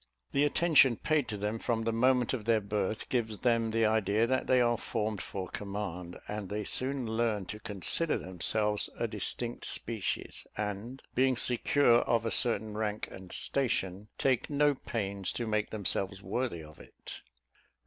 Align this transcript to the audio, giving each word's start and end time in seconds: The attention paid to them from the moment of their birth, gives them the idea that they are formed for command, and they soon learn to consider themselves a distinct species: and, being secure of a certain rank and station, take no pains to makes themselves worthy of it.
The 0.31 0.45
attention 0.45 0.97
paid 0.97 1.27
to 1.27 1.37
them 1.37 1.59
from 1.59 1.83
the 1.83 1.91
moment 1.93 2.33
of 2.33 2.45
their 2.45 2.59
birth, 2.59 3.07
gives 3.07 3.37
them 3.41 3.69
the 3.69 3.85
idea 3.85 4.25
that 4.25 4.47
they 4.47 4.59
are 4.59 4.75
formed 4.75 5.21
for 5.21 5.47
command, 5.47 6.17
and 6.27 6.49
they 6.49 6.63
soon 6.63 7.05
learn 7.05 7.45
to 7.45 7.59
consider 7.59 8.17
themselves 8.17 8.89
a 8.97 9.07
distinct 9.07 9.67
species: 9.67 10.47
and, 10.57 11.03
being 11.13 11.37
secure 11.37 11.99
of 11.99 12.25
a 12.25 12.31
certain 12.31 12.75
rank 12.75 13.09
and 13.11 13.31
station, 13.31 14.07
take 14.17 14.49
no 14.49 14.73
pains 14.73 15.31
to 15.33 15.45
makes 15.45 15.69
themselves 15.69 16.23
worthy 16.23 16.63
of 16.63 16.79
it. 16.79 17.21